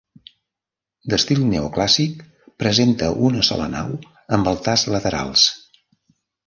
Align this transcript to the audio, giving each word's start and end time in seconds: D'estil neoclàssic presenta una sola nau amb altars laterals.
D'estil 1.13 1.43
neoclàssic 1.49 2.25
presenta 2.65 3.13
una 3.29 3.47
sola 3.51 3.71
nau 3.77 3.93
amb 4.39 4.55
altars 4.55 4.89
laterals. 4.97 5.51